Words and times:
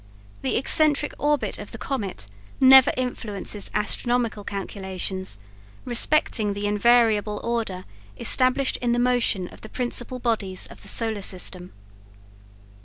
The 0.41 0.55
eccentric 0.57 1.13
orbit 1.19 1.59
of 1.59 1.71
the 1.71 1.77
comet 1.77 2.25
never 2.59 2.91
influences 2.97 3.69
astronomical 3.75 4.43
calculations 4.43 5.37
respecting 5.85 6.53
the 6.53 6.65
invariable 6.65 7.39
order 7.43 7.85
established 8.17 8.77
in 8.77 8.93
the 8.93 8.97
motion 8.97 9.47
of 9.49 9.61
the 9.61 9.69
principal 9.69 10.17
bodies 10.17 10.65
of 10.71 10.81
the 10.81 10.87
solar 10.87 11.21
system. 11.21 11.71